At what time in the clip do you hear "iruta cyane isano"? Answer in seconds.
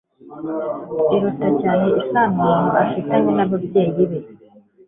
1.15-2.31